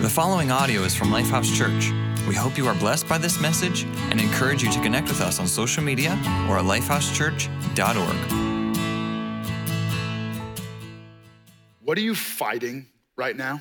[0.00, 1.92] The following audio is from Lifehouse Church.
[2.26, 5.38] We hope you are blessed by this message and encourage you to connect with us
[5.38, 6.12] on social media
[6.48, 8.16] or at lifehousechurch.org.
[11.84, 13.60] What are you fighting right now?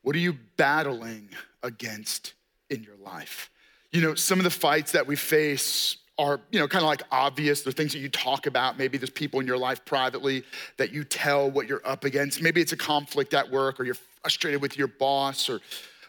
[0.00, 1.28] What are you battling
[1.62, 2.32] against
[2.70, 3.50] in your life?
[3.92, 7.02] You know, some of the fights that we face are, you know, kind of like
[7.12, 7.60] obvious.
[7.60, 8.78] They're things that you talk about.
[8.78, 10.44] Maybe there's people in your life privately
[10.78, 12.40] that you tell what you're up against.
[12.40, 13.94] Maybe it's a conflict at work or you're
[14.28, 15.58] frustrated with your boss or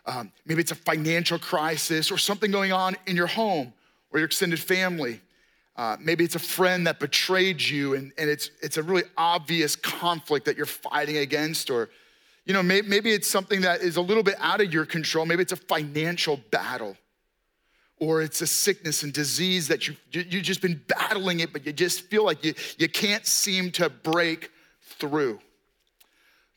[0.05, 3.71] um, maybe it's a financial crisis or something going on in your home
[4.11, 5.21] or your extended family.
[5.77, 9.77] Uh, maybe it's a friend that betrayed you and, and it's, it's a really obvious
[9.77, 11.89] conflict that you're fighting against or
[12.43, 15.25] you know maybe, maybe it's something that is a little bit out of your control
[15.25, 16.97] maybe it's a financial battle
[18.01, 21.65] or it's a sickness and disease that you, you, you've just been battling it, but
[21.65, 24.51] you just feel like you, you can't seem to break
[24.81, 25.39] through.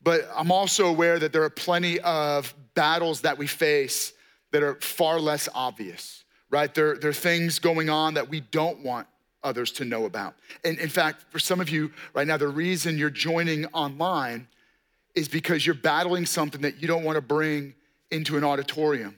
[0.02, 4.12] But I'm also aware that there are plenty of battles that we face
[4.50, 6.72] that are far less obvious, right?
[6.74, 9.06] There, there are things going on that we don't want
[9.42, 10.34] others to know about.
[10.64, 14.48] And in fact, for some of you right now, the reason you're joining online
[15.14, 17.74] is because you're battling something that you don't want to bring
[18.10, 19.16] into an auditorium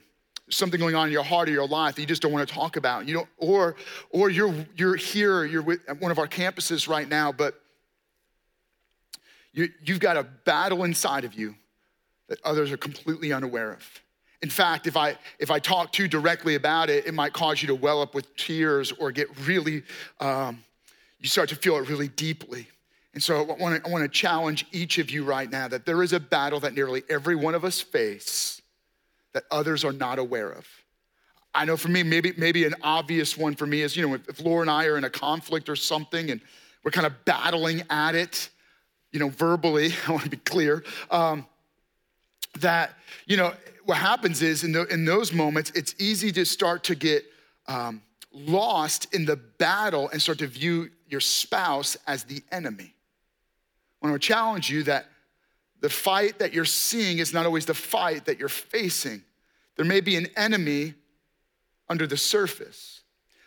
[0.49, 2.53] something going on in your heart or your life that you just don't want to
[2.53, 3.07] talk about.
[3.07, 3.75] You don't, or,
[4.11, 7.59] or you're, you're here, you're with, at one of our campuses right now, but
[9.55, 11.55] you, you've got a battle inside of you
[12.27, 14.01] that others are completely unaware of.
[14.41, 17.67] In fact, if I, if I talk too directly about it, it might cause you
[17.69, 19.81] to well up with tears or get really,
[20.19, 20.63] um,
[21.19, 22.67] you start to feel it really deeply.
[23.13, 25.85] And so I want to I want to challenge each of you right now that
[25.85, 28.61] there is a battle that nearly every one of us face
[29.33, 30.67] that others are not aware of.
[31.53, 34.27] I know for me, maybe, maybe an obvious one for me is, you know, if,
[34.27, 36.41] if Laura and I are in a conflict or something and
[36.83, 38.49] we're kind of battling at it,
[39.15, 41.47] you know, verbally, I want to be clear, um,
[42.59, 42.93] that,
[43.25, 43.53] you know,
[43.85, 47.23] what happens is in, the, in those moments, it's easy to start to get
[47.67, 48.01] um,
[48.33, 52.93] lost in the battle and start to view your spouse as the enemy.
[54.01, 55.05] I want to challenge you that
[55.79, 59.23] the fight that you're seeing is not always the fight that you're facing.
[59.77, 60.93] There may be an enemy
[61.87, 62.94] under the surface.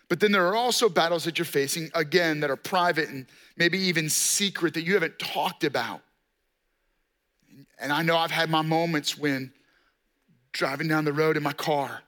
[0.08, 3.26] But then there are also battles that you're facing, again, that are private and
[3.56, 6.00] maybe even secret that you haven't talked about.
[7.78, 9.52] And I know I've had my moments when
[10.52, 12.02] driving down the road in my car,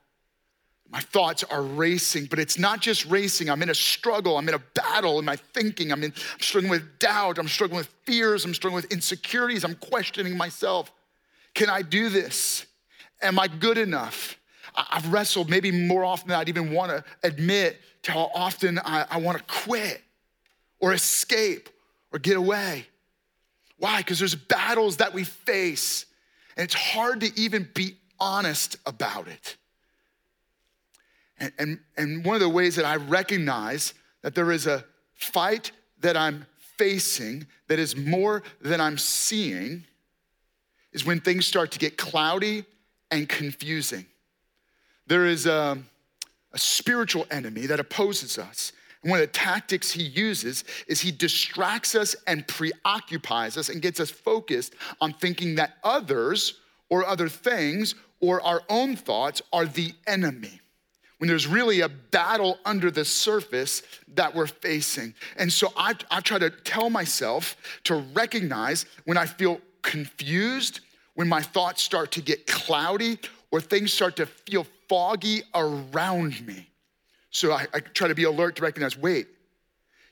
[0.90, 3.48] my thoughts are racing, but it's not just racing.
[3.48, 4.36] I'm in a struggle.
[4.36, 5.92] I'm in a battle in my thinking.
[5.92, 7.38] I'm, in, I'm struggling with doubt.
[7.38, 8.44] I'm struggling with fears.
[8.44, 9.62] I'm struggling with insecurities.
[9.62, 10.90] I'm questioning myself.
[11.54, 12.66] Can I do this?
[13.22, 14.36] Am I good enough?
[14.74, 19.06] I've wrestled maybe more often than I'd even want to admit to how often I,
[19.10, 20.02] I want to quit
[20.78, 21.68] or escape
[22.12, 22.86] or get away.
[23.78, 23.98] Why?
[23.98, 26.06] Because there's battles that we face,
[26.56, 29.56] and it's hard to even be honest about it.
[31.38, 34.84] And, and, and one of the ways that I recognize that there is a
[35.14, 36.46] fight that I'm
[36.76, 39.84] facing that is more than I'm seeing
[40.92, 42.64] is when things start to get cloudy
[43.10, 44.06] and confusing.
[45.06, 45.78] There is a,
[46.52, 48.72] a spiritual enemy that opposes us.
[49.02, 53.80] And one of the tactics he uses is he distracts us and preoccupies us and
[53.80, 56.54] gets us focused on thinking that others
[56.90, 60.60] or other things or our own thoughts are the enemy
[61.20, 63.82] when there's really a battle under the surface
[64.14, 65.14] that we're facing.
[65.36, 70.80] And so I, I try to tell myself to recognize when I feel confused,
[71.14, 73.18] when my thoughts start to get cloudy,
[73.50, 76.68] or things start to feel foggy around me.
[77.30, 79.28] So I, I try to be alert to recognize wait,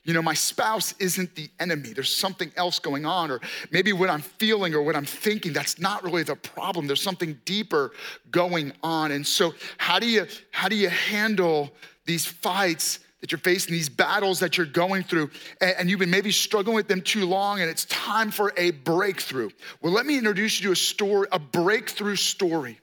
[0.03, 1.93] you know, my spouse isn't the enemy.
[1.93, 3.29] There's something else going on.
[3.29, 6.87] Or maybe what I'm feeling or what I'm thinking, that's not really the problem.
[6.87, 7.91] There's something deeper
[8.31, 9.11] going on.
[9.11, 11.71] And so how do you how do you handle
[12.05, 15.29] these fights that you're facing, these battles that you're going through,
[15.59, 19.49] and, you've been maybe struggling with them too long, and it's time for a breakthrough?
[19.81, 22.79] Well, let me introduce you to a story, a breakthrough story,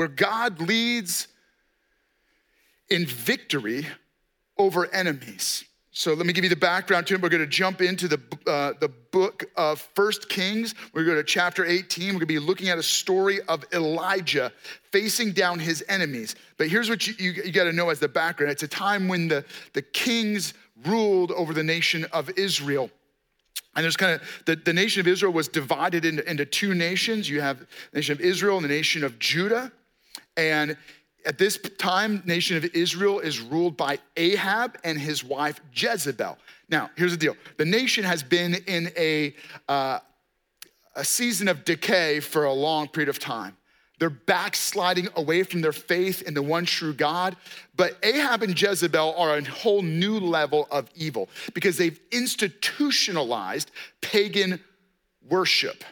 [0.00, 1.28] where God leads
[2.88, 3.86] in victory
[4.56, 5.62] over enemies.
[5.90, 7.20] So let me give you the background to him.
[7.20, 10.74] We're going to jump into the, uh, the book of First Kings.
[10.94, 12.06] We're going to chapter 18.
[12.06, 14.50] We're going to be looking at a story of Elijah
[14.90, 16.34] facing down his enemies.
[16.56, 18.52] But here's what you, you, you got to know as the background.
[18.52, 19.44] It's a time when the,
[19.74, 20.54] the kings
[20.86, 22.90] ruled over the nation of Israel.
[23.76, 27.28] And there's kind of the, the nation of Israel was divided into, into two nations.
[27.28, 27.66] You have the
[27.98, 29.70] nation of Israel and the nation of Judah.
[30.48, 30.76] And
[31.26, 36.38] at this time, nation of Israel is ruled by Ahab and his wife Jezebel.
[36.70, 39.34] Now, here's the deal: the nation has been in a
[39.68, 39.98] uh,
[40.96, 43.56] a season of decay for a long period of time.
[43.98, 47.36] They're backsliding away from their faith in the one true God.
[47.76, 53.70] But Ahab and Jezebel are a whole new level of evil because they've institutionalized
[54.00, 54.58] pagan
[55.28, 55.84] worship.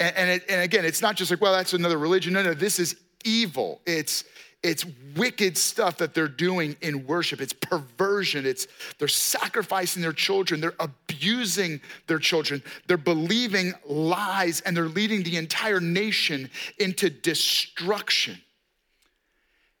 [0.00, 2.32] And, and, it, and again, it's not just like, well, that's another religion.
[2.32, 3.80] No, no, this is evil.
[3.86, 4.24] It's
[4.62, 4.86] it's
[5.16, 7.40] wicked stuff that they're doing in worship.
[7.40, 8.46] It's perversion.
[8.46, 10.60] It's they're sacrificing their children.
[10.60, 12.62] They're abusing their children.
[12.86, 16.48] They're believing lies and they're leading the entire nation
[16.78, 18.38] into destruction.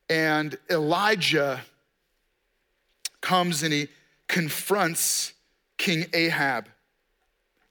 [0.08, 1.60] And Elijah
[3.20, 3.88] comes and he
[4.26, 5.32] confronts
[5.78, 6.68] King Ahab.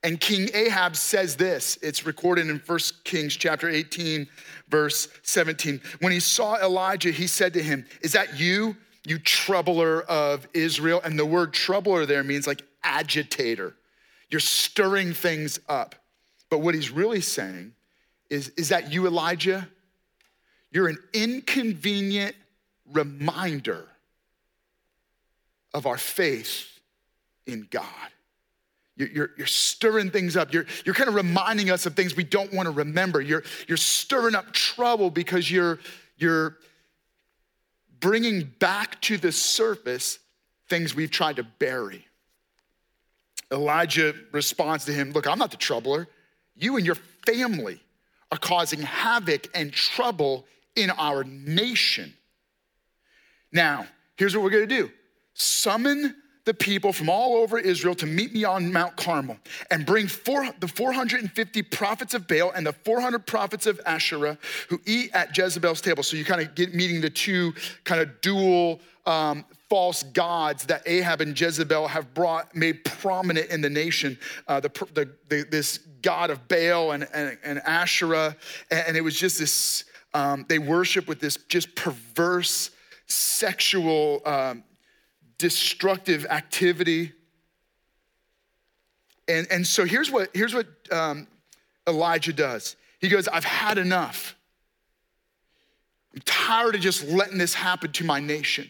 [0.03, 1.77] And King Ahab says this.
[1.81, 4.27] It's recorded in 1 Kings chapter 18,
[4.68, 5.80] verse 17.
[6.00, 8.75] When he saw Elijah, he said to him, Is that you,
[9.06, 11.01] you troubler of Israel?
[11.03, 13.75] And the word troubler there means like agitator.
[14.30, 15.95] You're stirring things up.
[16.50, 17.74] But what he's really saying
[18.30, 19.68] is, is that you, Elijah?
[20.71, 22.36] You're an inconvenient
[22.92, 23.88] reminder
[25.74, 26.80] of our faith
[27.45, 27.86] in God.
[28.97, 30.53] You're, you're, stirring things up.
[30.53, 33.21] You're, you're kind of reminding us of things we don't want to remember.
[33.21, 35.79] You're, you're stirring up trouble because you're,
[36.17, 36.57] you're
[37.99, 40.19] bringing back to the surface
[40.67, 42.05] things we've tried to bury.
[43.51, 46.07] Elijah responds to him Look, I'm not the troubler.
[46.55, 46.95] You and your
[47.25, 47.81] family
[48.31, 50.45] are causing havoc and trouble
[50.75, 52.13] in our nation.
[53.51, 53.85] Now,
[54.15, 54.91] here's what we're gonna do
[55.33, 56.15] summon
[56.45, 59.38] the people from all over Israel to meet me on Mount Carmel
[59.69, 64.38] and bring four, the 450 prophets of Baal and the 400 prophets of Asherah
[64.69, 66.03] who eat at Jezebel's table.
[66.03, 67.53] So you kind of get meeting the two
[67.83, 73.61] kind of dual um, false gods that Ahab and Jezebel have brought, made prominent in
[73.61, 74.17] the nation.
[74.47, 78.35] Uh, the, the, the, this god of Baal and, and, and Asherah.
[78.69, 82.71] And it was just this, um, they worship with this just perverse
[83.07, 84.63] sexual um,
[85.41, 87.11] destructive activity.
[89.27, 91.27] And, and so here's what, here's what um,
[91.88, 94.35] Elijah does he goes, I've had enough.
[96.13, 98.69] I'm tired of just letting this happen to my nation.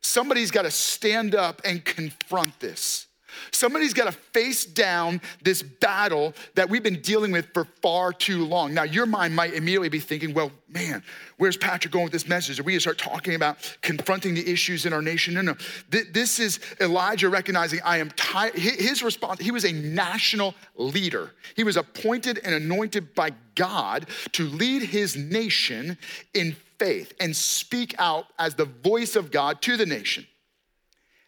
[0.00, 3.06] Somebody's got to stand up and confront this.
[3.52, 8.44] Somebody's got to face down this battle that we've been dealing with for far too
[8.44, 8.74] long.
[8.74, 11.02] Now, your mind might immediately be thinking, well, man,
[11.36, 12.60] where's Patrick going with this message?
[12.60, 15.34] Are we going to start talking about confronting the issues in our nation?
[15.34, 15.56] No, no.
[15.88, 18.54] This is Elijah recognizing I am tired.
[18.54, 21.32] His response, he was a national leader.
[21.56, 25.98] He was appointed and anointed by God to lead his nation
[26.34, 30.26] in faith and speak out as the voice of God to the nation.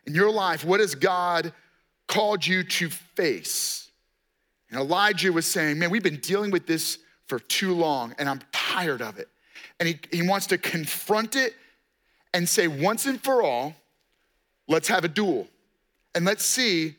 [0.06, 1.52] In your life, what does God
[2.08, 3.90] called you to face.
[4.70, 8.40] And Elijah was saying, Man, we've been dealing with this for too long, and I'm
[8.52, 9.28] tired of it.
[9.80, 11.54] And he, he wants to confront it
[12.34, 13.74] and say, Once and for all,
[14.68, 15.48] let's have a duel.
[16.14, 16.96] And let's see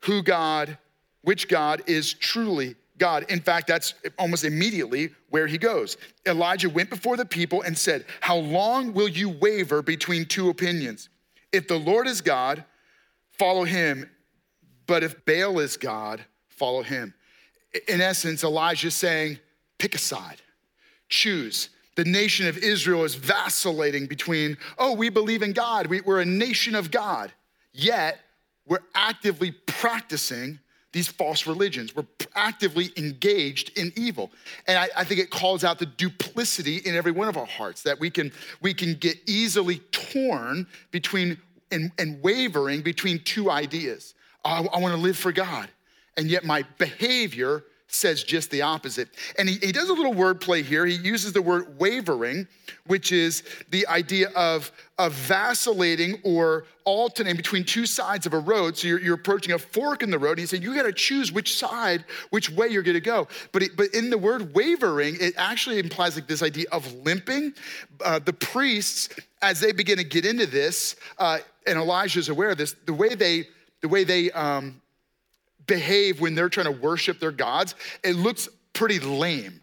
[0.00, 0.76] who God,
[1.22, 3.24] which God is truly God.
[3.30, 5.96] In fact, that's almost immediately where he goes.
[6.26, 11.08] Elijah went before the people and said, How long will you waver between two opinions?
[11.52, 12.64] If the Lord is God,
[13.38, 14.08] follow him.
[14.86, 17.14] But if Baal is God, follow him.
[17.88, 19.38] In essence, Elijah is saying,
[19.78, 20.42] pick a side,
[21.08, 21.70] choose.
[21.96, 26.24] The nation of Israel is vacillating between, oh, we believe in God, we, are a
[26.24, 27.32] nation of God,
[27.72, 28.20] yet
[28.66, 30.58] we're actively practicing
[30.92, 31.96] these false religions.
[31.96, 34.30] We're actively engaged in evil.
[34.66, 37.82] And I, I, think it calls out the duplicity in every one of our hearts
[37.82, 38.30] that we can,
[38.60, 41.38] we can get easily torn between
[41.70, 44.14] and, and wavering between two ideas.
[44.44, 45.68] I, I want to live for God.
[46.16, 49.08] And yet my behavior says just the opposite.
[49.38, 50.86] And he, he does a little word play here.
[50.86, 52.48] He uses the word wavering,
[52.86, 58.78] which is the idea of, of vacillating or alternating between two sides of a road.
[58.78, 60.32] So you're, you're approaching a fork in the road.
[60.32, 63.28] And he said, You got to choose which side, which way you're going to go.
[63.52, 67.52] But, it, but in the word wavering, it actually implies like this idea of limping.
[68.02, 69.10] Uh, the priests,
[69.42, 73.14] as they begin to get into this, uh, and Elijah's aware of this, the way
[73.14, 73.44] they
[73.82, 74.80] the way they um,
[75.66, 79.60] behave when they're trying to worship their gods, it looks pretty lame.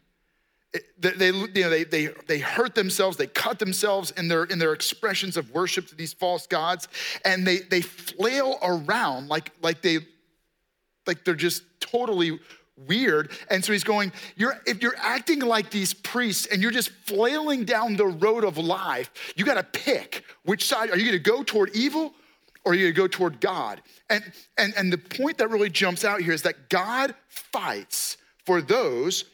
[0.71, 4.59] It, they, you know, they, they, they hurt themselves, they cut themselves in their, in
[4.59, 6.87] their expressions of worship to these false gods,
[7.25, 9.99] and they, they flail around like, like, they,
[11.07, 12.37] like they're just totally
[12.87, 13.31] weird.
[13.49, 17.65] And so he's going, you're, if you're acting like these priests and you're just flailing
[17.65, 20.91] down the road of life, you got to pick which side.
[20.91, 22.13] Are you going to go toward evil
[22.65, 23.81] or you go toward God.
[24.09, 24.23] And,
[24.57, 29.25] and, and the point that really jumps out here is that God fights for those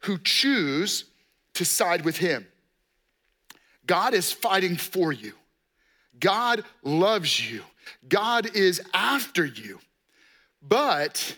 [0.00, 1.04] who choose
[1.54, 2.46] to side with him.
[3.86, 5.32] God is fighting for you.
[6.18, 7.62] God loves you.
[8.08, 9.78] God is after you.
[10.62, 11.36] But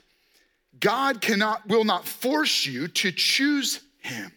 [0.79, 4.33] God cannot will not force you to choose him.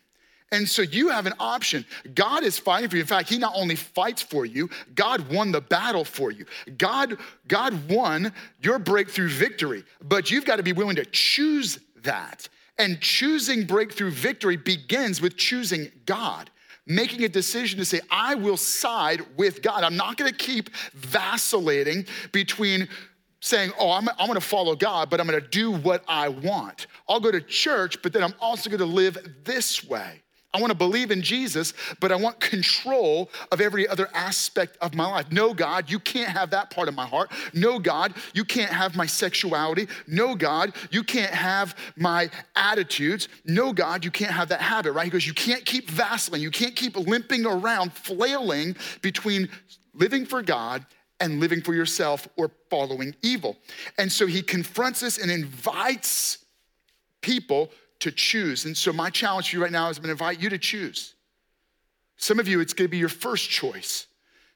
[0.51, 1.85] And so you have an option.
[2.15, 3.01] God is fighting for you.
[3.01, 6.45] In fact, he not only fights for you, God won the battle for you.
[6.77, 12.49] God God won your breakthrough victory, but you've got to be willing to choose that.
[12.79, 16.49] And choosing breakthrough victory begins with choosing God
[16.89, 19.83] making a decision to say, I will side with God.
[19.83, 22.89] I'm not gonna keep vacillating between
[23.41, 26.87] saying, Oh, I'm, I'm gonna follow God, but I'm gonna do what I want.
[27.07, 30.23] I'll go to church, but then I'm also gonna live this way.
[30.51, 34.95] I want to believe in Jesus, but I want control of every other aspect of
[34.95, 35.31] my life.
[35.31, 37.31] No, God, you can't have that part of my heart.
[37.53, 39.87] No, God, you can't have my sexuality.
[40.07, 43.29] No, God, you can't have my attitudes.
[43.45, 45.05] No, God, you can't have that habit, right?
[45.05, 46.43] He goes, You can't keep vacillating.
[46.43, 49.49] You can't keep limping around, flailing between
[49.93, 50.83] living for God
[51.19, 53.57] and living for yourself or following evil.
[53.99, 56.39] And so he confronts us and invites
[57.21, 58.65] people to choose.
[58.65, 61.15] And so, my challenge for you right now is I'm to invite you to choose.
[62.17, 64.07] Some of you, it's to be your first choice,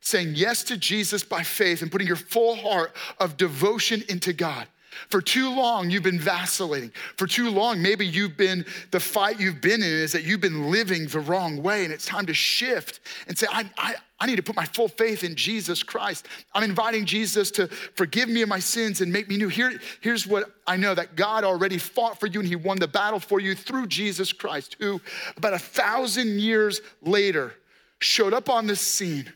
[0.01, 4.67] saying yes to Jesus by faith and putting your full heart of devotion into God.
[5.09, 6.91] For too long, you've been vacillating.
[7.17, 10.69] For too long, maybe you've been, the fight you've been in is that you've been
[10.69, 14.37] living the wrong way, and it's time to shift and say, I, I, I need
[14.37, 16.27] to put my full faith in Jesus Christ.
[16.53, 19.49] I'm inviting Jesus to forgive me of my sins and make me new.
[19.49, 22.87] Here, here's what I know that God already fought for you and He won the
[22.87, 25.01] battle for you through Jesus Christ, who
[25.35, 27.53] about a thousand years later
[27.99, 29.31] showed up on the scene,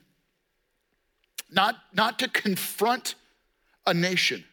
[1.51, 3.15] not, not to confront
[3.85, 4.43] a nation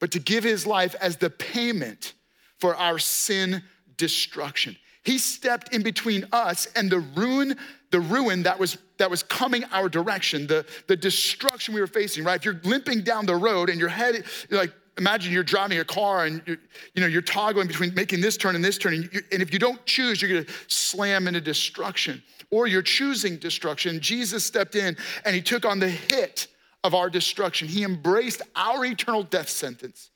[0.00, 2.14] but to give his life as the payment
[2.58, 3.62] for our sin
[3.96, 4.76] destruction.
[5.02, 7.56] He stepped in between us and the ruin,
[7.90, 12.24] the ruin that was that was coming our direction, the, the destruction we were facing,
[12.24, 12.36] right?
[12.36, 16.24] If you're limping down the road and your head, like, imagine you're driving a car
[16.24, 16.58] and you're,
[16.94, 18.94] you know, you're toggling between making this turn and this turn.
[18.94, 22.22] And, you, and if you don't choose, you're gonna slam into destruction.
[22.50, 24.00] Or you're choosing destruction.
[24.00, 26.48] Jesus stepped in and he took on the hit
[26.82, 27.68] of our destruction.
[27.68, 30.10] He embraced our eternal death sentence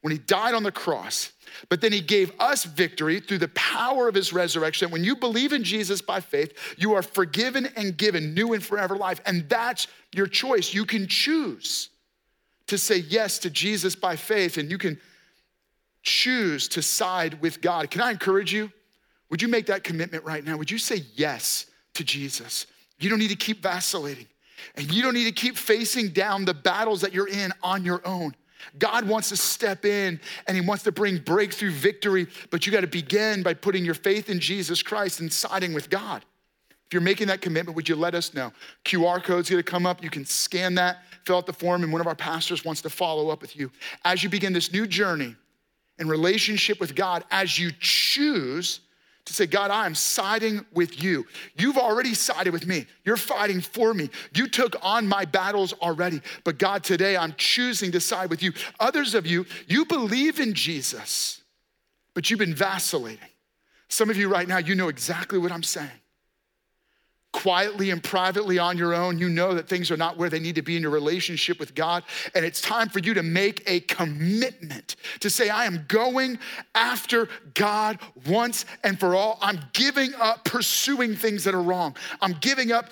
[0.00, 1.32] when he died on the cross.
[1.68, 4.90] But then he gave us victory through the power of his resurrection.
[4.90, 8.96] When you believe in Jesus by faith, you are forgiven and given new and forever
[8.96, 9.20] life.
[9.26, 10.72] And that's your choice.
[10.72, 11.90] You can choose
[12.68, 14.98] to say yes to Jesus by faith, and you can
[16.02, 17.90] choose to side with God.
[17.90, 18.70] Can I encourage you?
[19.28, 20.56] Would you make that commitment right now?
[20.56, 22.66] Would you say yes to Jesus?
[22.98, 24.26] You don't need to keep vacillating.
[24.76, 28.02] And you don't need to keep facing down the battles that you're in on your
[28.04, 28.34] own.
[28.78, 32.80] God wants to step in and He wants to bring breakthrough victory, but you got
[32.80, 36.24] to begin by putting your faith in Jesus Christ and siding with God.
[36.90, 38.52] If you're making that commitment, would you let us know?
[38.84, 40.02] QR code's gonna come up.
[40.02, 42.90] You can scan that, fill out the form, and one of our pastors wants to
[42.90, 43.70] follow up with you.
[44.04, 45.36] As you begin this new journey
[46.00, 48.80] in relationship with God, as you choose
[49.30, 51.26] to say, God, I am siding with you.
[51.56, 52.86] You've already sided with me.
[53.04, 54.10] You're fighting for me.
[54.34, 56.20] You took on my battles already.
[56.44, 58.52] But God, today I'm choosing to side with you.
[58.78, 61.42] Others of you, you believe in Jesus,
[62.14, 63.18] but you've been vacillating.
[63.88, 65.90] Some of you right now, you know exactly what I'm saying
[67.32, 70.56] quietly and privately on your own, you know that things are not where they need
[70.56, 72.02] to be in your relationship with God.
[72.34, 76.38] And it's time for you to make a commitment to say, I am going
[76.74, 79.38] after God once and for all.
[79.40, 81.96] I'm giving up pursuing things that are wrong.
[82.20, 82.90] I'm giving up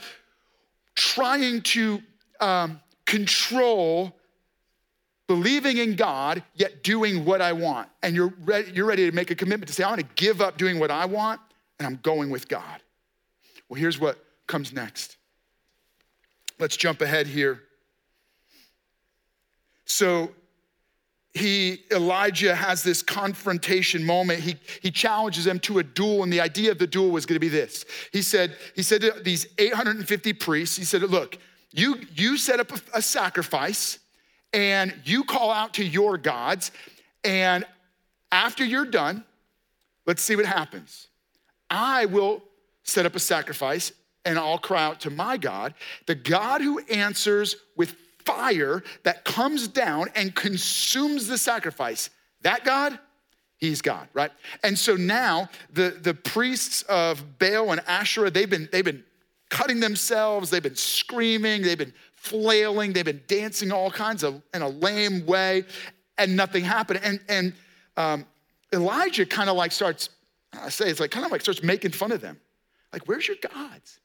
[0.95, 2.01] trying to
[2.41, 4.15] um, control
[5.27, 7.89] believing in God, yet doing what I want.
[8.03, 10.57] And you're ready, you're ready to make a commitment to say, I'm gonna give up
[10.57, 11.41] doing what I want
[11.79, 12.83] and I'm going with God.
[13.69, 15.17] Well, here's what comes next.
[16.59, 17.63] Let's jump ahead here.
[19.85, 20.33] So
[21.35, 24.41] he Elijah has this confrontation moment.
[24.41, 27.37] He, he challenges them to a duel, and the idea of the duel was going
[27.37, 27.85] to be this.
[28.13, 31.39] He said, he said to these 850 priests, he said, Look,
[31.71, 33.99] you, you set up a, a sacrifice
[34.53, 36.73] and you call out to your gods,
[37.23, 37.65] and
[38.33, 39.25] after you're done,
[40.07, 41.09] let's see what happens.
[41.71, 42.43] I will
[42.83, 43.93] set up a sacrifice
[44.25, 45.75] and I'll cry out to my God,
[46.07, 52.11] the God who answers with fire that comes down and consumes the sacrifice.
[52.43, 52.99] That God,
[53.57, 54.31] he's God, right?
[54.63, 59.05] And so now the, the priests of Baal and Asherah, they've been, they've been
[59.49, 64.63] cutting themselves, they've been screaming, they've been flailing, they've been dancing all kinds of in
[64.63, 65.65] a lame way,
[66.19, 67.01] and nothing happened.
[67.03, 67.55] And, and
[67.97, 68.27] um,
[68.73, 70.11] Elijah kind of like starts
[70.53, 72.41] I say it's like kind of like starts making fun of them.
[72.93, 74.01] Like, where's your gods?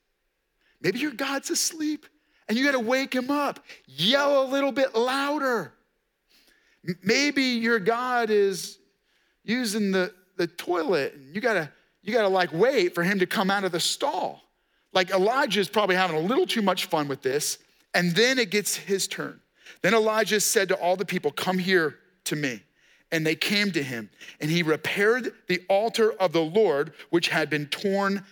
[0.84, 2.06] Maybe your God's asleep
[2.48, 3.62] and you got to wake him up.
[3.88, 5.74] Yell a little bit louder.
[7.02, 8.78] Maybe your God is
[9.44, 11.72] using the, the toilet and you got to
[12.04, 14.42] you got to like wait for him to come out of the stall.
[14.92, 17.58] Like Elijah is probably having a little too much fun with this.
[17.94, 19.40] And then it gets his turn.
[19.82, 22.62] Then Elijah said to all the people, Come here to me.
[23.12, 24.10] And they came to him,
[24.42, 28.25] and he repaired the altar of the Lord, which had been torn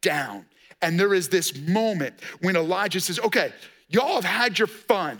[0.00, 0.46] down.
[0.80, 3.52] And there is this moment when Elijah says, Okay,
[3.88, 5.18] y'all have had your fun.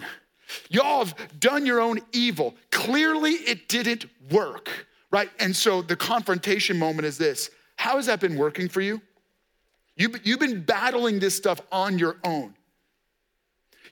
[0.71, 2.55] Y'all have done your own evil.
[2.71, 5.31] Clearly, it didn't work, right?
[5.39, 9.01] And so the confrontation moment is this How has that been working for you?
[9.97, 12.55] You've, been battling this stuff on your own.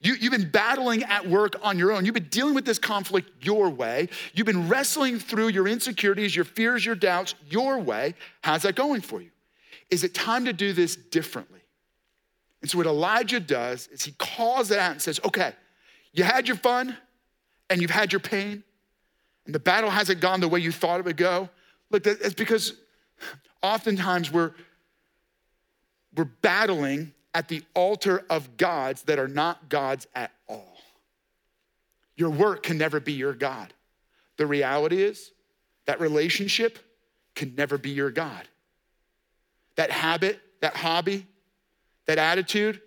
[0.01, 2.05] You, you've been battling at work on your own.
[2.05, 4.09] You've been dealing with this conflict your way.
[4.33, 8.15] You've been wrestling through your insecurities, your fears, your doubts your way.
[8.43, 9.31] How's that going for you?
[9.91, 11.61] Is it time to do this differently?
[12.63, 15.53] And so, what Elijah does is he calls it out and says, Okay,
[16.13, 16.97] you had your fun
[17.71, 18.63] and you've had your pain,
[19.45, 21.49] and the battle hasn't gone the way you thought it would go.
[21.91, 22.75] Look, that's because
[23.63, 24.53] oftentimes we're,
[26.15, 30.79] we're battling at the altar of gods that are not gods at all.
[32.17, 33.75] Your work can never be your God.
[34.37, 35.33] The reality is
[35.87, 36.79] that relationship
[37.35, 38.49] can never be your God.
[39.77, 41.27] That habit, that hobby,
[42.07, 42.81] that attitude,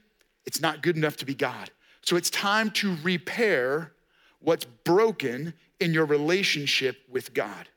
[0.45, 1.69] it's not good enough to be God.
[2.01, 3.91] So it's time to repair
[4.39, 7.67] what's broken in your relationship with God.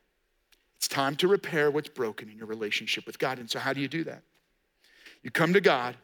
[0.75, 3.39] It's time to repair what's broken in your relationship with God.
[3.39, 4.23] And so, how do you do that?
[5.21, 5.95] You come to God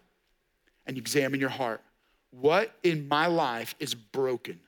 [0.86, 1.82] and you examine your heart.
[2.32, 4.60] What in my life is broken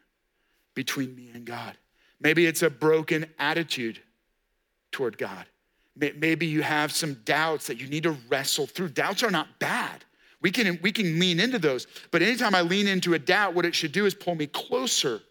[0.73, 1.77] between me and God?
[2.19, 3.99] Maybe it's a broken attitude
[4.91, 5.45] toward God.
[5.95, 8.89] Maybe you have some doubts that you need to wrestle through.
[8.89, 10.05] Doubts are not bad.
[10.41, 11.85] We can, we can lean into those.
[12.09, 15.21] But anytime I lean into a doubt, what it should do is pull me closer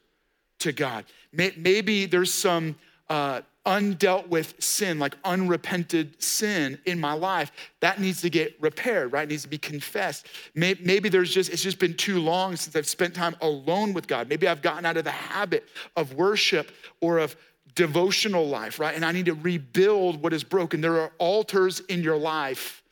[0.60, 1.06] to God.
[1.32, 2.76] Maybe there's some
[3.08, 9.12] uh, undealt with sin, like unrepented sin in my life, that needs to get repaired,
[9.12, 9.24] right?
[9.24, 10.26] It needs to be confessed.
[10.54, 14.28] Maybe there's just, it's just been too long since I've spent time alone with God.
[14.28, 16.70] Maybe I've gotten out of the habit of worship
[17.00, 17.36] or of
[17.74, 18.94] devotional life, right?
[18.94, 20.80] And I need to rebuild what is broken.
[20.80, 22.82] There are altars in your life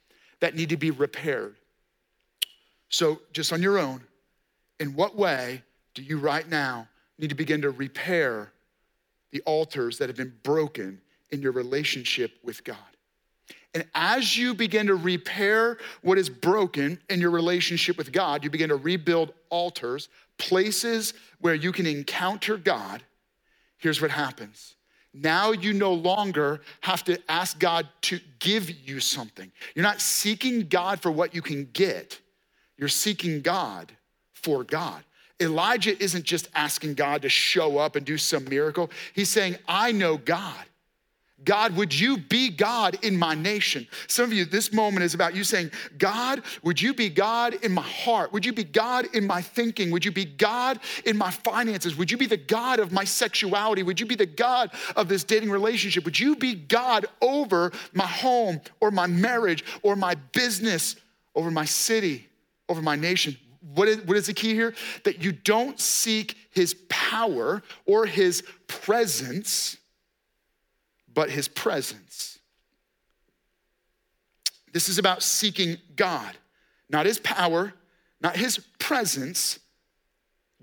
[0.40, 1.56] that need to be repaired.
[2.90, 4.02] So, just on your own,
[4.80, 5.62] in what way
[5.94, 6.88] do you right now
[7.18, 8.52] need to begin to repair
[9.32, 12.76] the altars that have been broken in your relationship with God.
[13.74, 18.50] And as you begin to repair what is broken in your relationship with God, you
[18.50, 23.02] begin to rebuild altars, places where you can encounter God.
[23.78, 24.74] Here's what happens.
[25.14, 29.50] Now you no longer have to ask God to give you something.
[29.74, 32.20] You're not seeking God for what you can get,
[32.76, 33.92] you're seeking God
[34.34, 35.02] for God.
[35.40, 38.90] Elijah isn't just asking God to show up and do some miracle.
[39.14, 40.64] He's saying, I know God.
[41.44, 43.86] God, would you be God in my nation?
[44.08, 47.72] Some of you, this moment is about you saying, God, would you be God in
[47.72, 48.32] my heart?
[48.32, 49.90] Would you be God in my thinking?
[49.92, 51.96] Would you be God in my finances?
[51.96, 53.82] Would you be the God of my sexuality?
[53.82, 56.04] Would you be the God of this dating relationship?
[56.04, 60.96] Would you be God over my home or my marriage or my business,
[61.34, 62.26] over my city,
[62.68, 63.36] over my nation?
[63.74, 64.74] What is, what is the key here?
[65.04, 69.76] That you don't seek his power or his presence,
[71.18, 72.38] but his presence.
[74.72, 76.36] This is about seeking God,
[76.88, 77.74] not his power,
[78.20, 79.58] not his presence,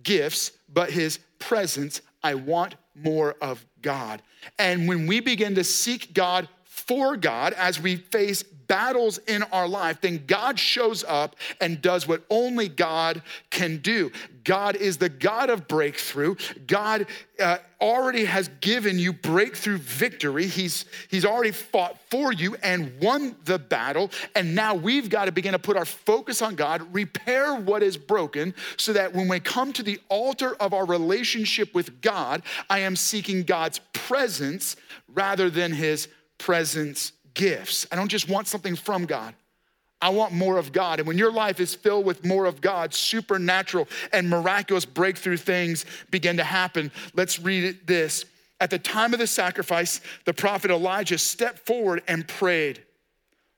[0.02, 2.00] gifts, but his presence.
[2.24, 4.22] I want more of God.
[4.58, 9.68] And when we begin to seek God for God as we face battles in our
[9.68, 14.12] life, then God shows up and does what only God can do.
[14.44, 16.36] God is the God of breakthrough.
[16.68, 17.08] God
[17.40, 20.48] uh, already has given you breakthrough victory.
[20.48, 24.12] He's, he's already fought for you and won the battle.
[24.36, 27.98] And now we've got to begin to put our focus on God, repair what is
[27.98, 32.80] broken, so that when we come to the altar of our relationship with God, I
[32.80, 34.76] am seeking God's presence
[35.14, 37.86] rather than his presence gifts.
[37.92, 39.36] I don't just want something from God.
[40.02, 41.00] I want more of God.
[41.00, 45.86] And when your life is filled with more of God, supernatural and miraculous breakthrough things
[46.12, 46.92] begin to happen.
[47.14, 48.26] Let's read this.
[48.60, 52.84] At the time of the sacrifice, the prophet Elijah stepped forward and prayed,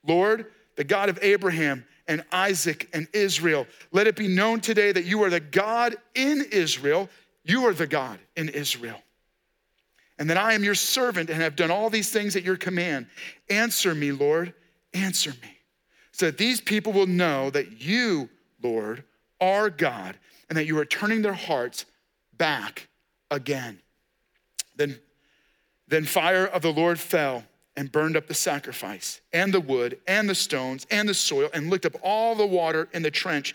[0.05, 5.05] Lord, the God of Abraham and Isaac and Israel, let it be known today that
[5.05, 7.09] you are the God in Israel.
[7.43, 9.01] You are the God in Israel
[10.19, 13.07] and that I am your servant and have done all these things at your command.
[13.49, 14.53] Answer me, Lord,
[14.93, 15.57] answer me,
[16.11, 18.29] so that these people will know that you,
[18.61, 19.03] Lord,
[19.39, 20.17] are God,
[20.49, 21.85] and that you are turning their hearts
[22.37, 22.87] back
[23.29, 23.79] again.
[24.75, 24.99] Then,
[25.87, 27.43] then fire of the Lord fell
[27.75, 31.69] and burned up the sacrifice and the wood and the stones and the soil and
[31.69, 33.53] licked up all the water in the trench.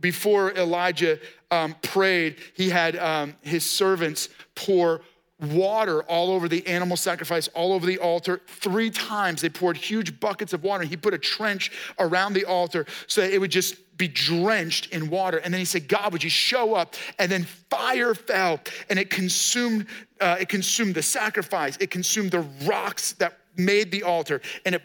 [0.00, 1.20] Before Elijah
[1.52, 5.02] um, prayed, he had um, his servants pour
[5.40, 8.40] water all over the animal sacrifice, all over the altar.
[8.46, 10.84] Three times they poured huge buckets of water.
[10.84, 15.10] He put a trench around the altar so that it would just be drenched in
[15.10, 15.38] water.
[15.38, 16.94] And then he said, God, would you show up?
[17.18, 19.86] And then fire fell and it consumed,
[20.20, 21.76] uh, it consumed the sacrifice.
[21.78, 24.82] It consumed the rocks that made the altar and it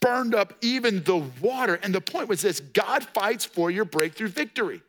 [0.00, 1.80] burned up even the water.
[1.82, 4.82] And the point was this God fights for your breakthrough victory.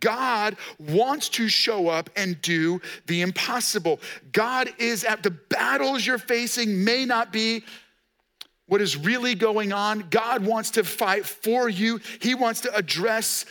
[0.00, 4.00] God wants to show up and do the impossible.
[4.32, 7.64] God is at the battles you're facing, may not be
[8.66, 10.06] what is really going on.
[10.10, 13.44] God wants to fight for you, He wants to address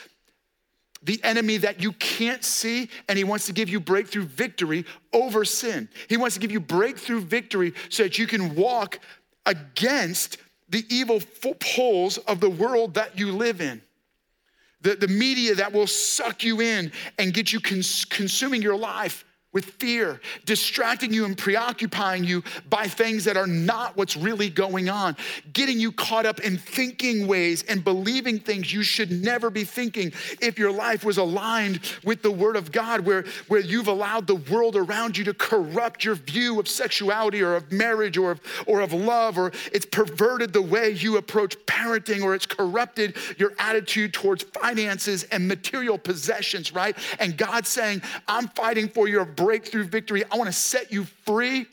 [1.03, 5.43] the enemy that you can't see, and he wants to give you breakthrough victory over
[5.43, 5.89] sin.
[6.07, 8.99] He wants to give you breakthrough victory so that you can walk
[9.45, 10.37] against
[10.69, 11.21] the evil
[11.59, 13.81] poles of the world that you live in
[14.83, 19.25] the, the media that will suck you in and get you cons- consuming your life
[19.53, 24.89] with fear, distracting you and preoccupying you by things that are not what's really going
[24.89, 25.15] on,
[25.53, 30.11] getting you caught up in thinking ways and believing things you should never be thinking
[30.41, 34.35] if your life was aligned with the Word of God, where, where you've allowed the
[34.35, 38.81] world around you to corrupt your view of sexuality or of marriage or of, or
[38.81, 44.13] of love, or it's perverted the way you approach parenting, or it's corrupted your attitude
[44.13, 46.97] towards finances and material possessions, right?
[47.19, 50.23] And God's saying, I'm fighting for your breakthrough victory.
[50.31, 51.65] I want to set you free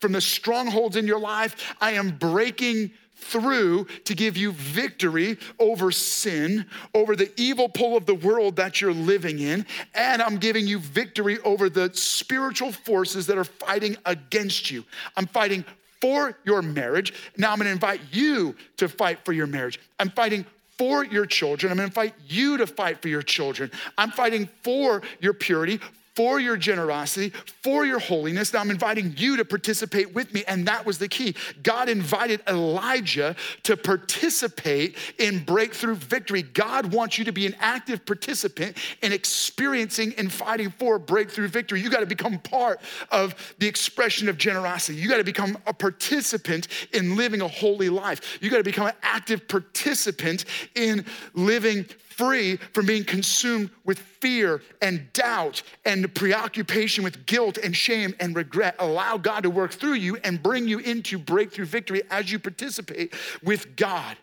[0.00, 1.74] from the strongholds in your life.
[1.80, 6.64] I am breaking through to give you victory over sin,
[6.94, 10.78] over the evil pull of the world that you're living in, and I'm giving you
[10.78, 14.84] victory over the spiritual forces that are fighting against you.
[15.16, 15.64] I'm fighting
[16.00, 17.12] for your marriage.
[17.36, 19.80] Now I'm gonna invite you to fight for your marriage.
[19.98, 20.46] I'm fighting
[20.78, 21.72] for your children.
[21.72, 23.72] I'm gonna invite you to fight for your children.
[23.98, 25.80] I'm fighting for your purity,
[26.18, 27.30] for your generosity,
[27.62, 28.52] for your holiness.
[28.52, 30.42] Now I'm inviting you to participate with me.
[30.48, 31.36] And that was the key.
[31.62, 36.42] God invited Elijah to participate in breakthrough victory.
[36.42, 41.80] God wants you to be an active participant in experiencing and fighting for breakthrough victory.
[41.80, 42.80] You got to become part
[43.12, 44.98] of the expression of generosity.
[44.98, 48.38] You got to become a participant in living a holy life.
[48.42, 51.04] You got to become an active participant in
[51.34, 51.86] living
[52.18, 58.34] free from being consumed with fear and doubt and preoccupation with guilt and shame and
[58.34, 58.74] regret.
[58.80, 63.14] Allow God to work through you and bring you into breakthrough victory as you participate
[63.42, 64.16] with God.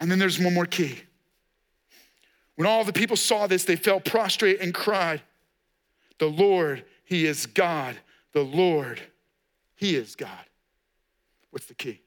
[0.00, 0.98] And then there's one more key.
[2.56, 5.22] When all the people saw this, they fell prostrate and cried,
[6.18, 7.96] The Lord, He is God.
[8.32, 9.00] The Lord,
[9.76, 10.44] He is God.
[11.50, 12.00] What's the key?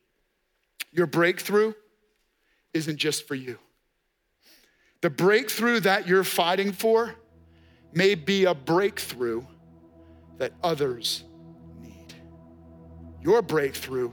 [0.92, 1.74] Your breakthrough
[2.74, 3.58] isn't just for you.
[5.02, 7.16] The breakthrough that you're fighting for
[7.94, 9.44] may be a breakthrough
[10.38, 11.24] that others
[11.82, 12.14] need.
[13.22, 14.12] Your breakthrough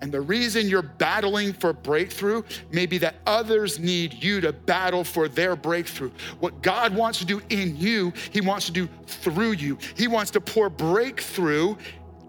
[0.00, 5.02] and the reason you're battling for breakthrough may be that others need you to battle
[5.02, 6.10] for their breakthrough.
[6.38, 9.78] What God wants to do in you, He wants to do through you.
[9.96, 11.76] He wants to pour breakthrough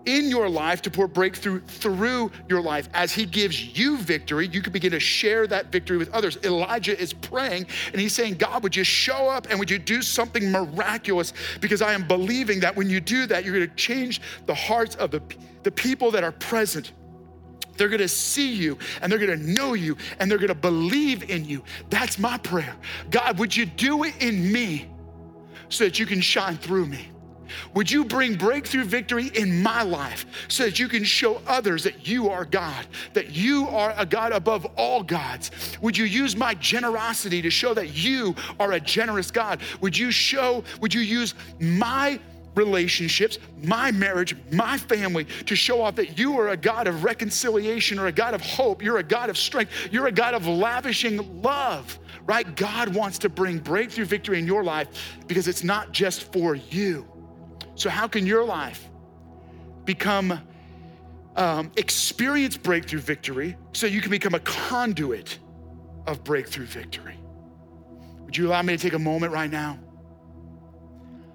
[0.10, 2.90] in your life to pour breakthrough through your life.
[2.96, 6.38] As he gives you victory, you can begin to share that victory with others.
[6.44, 10.02] Elijah is praying and he's saying, God, would you show up and would you do
[10.02, 11.34] something miraculous?
[11.62, 15.12] Because I am believing that when you do that, you're gonna change the hearts of
[15.12, 15.22] the,
[15.62, 16.94] the people that are present.
[17.78, 21.64] They're gonna see you and they're gonna know you and they're gonna believe in you.
[21.92, 22.76] That's my prayer.
[23.12, 24.90] God, would you do it in me
[25.70, 27.12] so that you can shine through me?
[27.74, 32.08] Would you bring breakthrough victory in my life so that you can show others that
[32.08, 35.52] you are God, that you are a God above all gods?
[35.82, 39.62] Would you use my generosity to show that you are a generous God?
[39.82, 42.20] Would you show, would you use my
[42.56, 48.00] relationships, my marriage, my family to show off that you are a God of reconciliation
[48.00, 48.84] or a God of hope.
[48.84, 49.72] You're a God of strength.
[49.92, 52.56] You're a God of lavishing love, right?
[52.56, 57.08] God wants to bring breakthrough victory in your life because it's not just for you.
[57.80, 58.90] So, how can your life
[59.86, 60.38] become
[61.38, 65.40] um, experience breakthrough victory so you can become a conduit
[66.06, 67.18] of breakthrough victory?
[68.26, 69.80] Would you allow me to take a moment right now?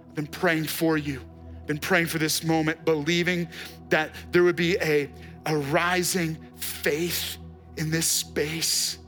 [0.06, 1.22] I've been praying for you,
[1.64, 3.48] been praying for this moment, believing
[3.88, 5.10] that there would be a,
[5.46, 7.38] a rising faith
[7.78, 8.98] in this space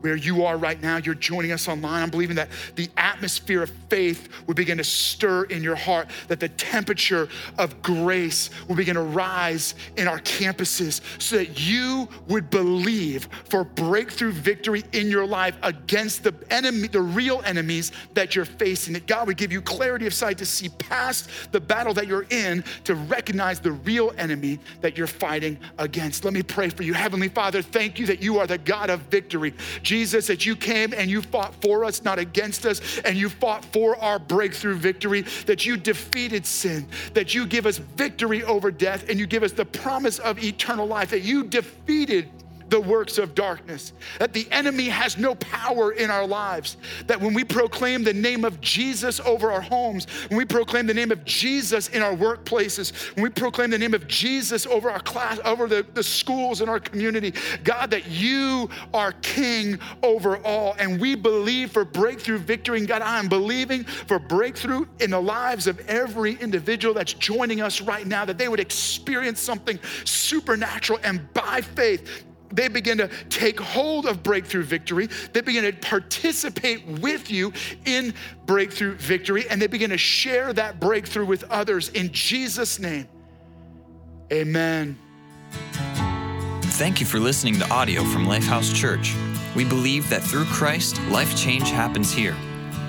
[0.00, 2.02] where you are right now, you're joining us online.
[2.02, 6.40] I'm believing that the atmosphere of faith would begin to stir in your heart, that
[6.40, 12.50] the temperature of grace will begin to rise in our campuses so that you would
[12.50, 18.44] believe for breakthrough victory in your life against the enemy, the real enemies that you're
[18.44, 18.94] facing.
[18.94, 22.26] That God would give you clarity of sight to see past the battle that you're
[22.30, 26.24] in to recognize the real enemy that you're fighting against.
[26.24, 26.94] Let me pray for you.
[26.94, 29.54] Heavenly Father, thank you that you are the God of victory.
[29.90, 33.64] Jesus, that you came and you fought for us, not against us, and you fought
[33.64, 39.08] for our breakthrough victory, that you defeated sin, that you give us victory over death,
[39.08, 42.28] and you give us the promise of eternal life, that you defeated
[42.70, 47.34] the works of darkness, that the enemy has no power in our lives, that when
[47.34, 51.24] we proclaim the name of Jesus over our homes, when we proclaim the name of
[51.24, 55.66] Jesus in our workplaces, when we proclaim the name of Jesus over our class, over
[55.66, 60.76] the, the schools in our community, God, that you are king over all.
[60.78, 62.78] And we believe for breakthrough victory.
[62.78, 67.80] And God, I'm believing for breakthrough in the lives of every individual that's joining us
[67.80, 73.60] right now, that they would experience something supernatural and by faith they begin to take
[73.60, 75.08] hold of breakthrough victory.
[75.32, 77.52] They begin to participate with you
[77.84, 78.14] in
[78.46, 83.08] breakthrough victory, and they begin to share that breakthrough with others in Jesus' name.
[84.32, 84.98] Amen.
[86.80, 89.14] Thank you for listening to audio from Lifehouse Church.
[89.54, 92.36] We believe that through Christ, life change happens here.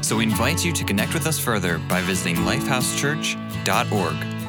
[0.01, 4.40] So we invite you to connect with us further by visiting lifehousechurch.org.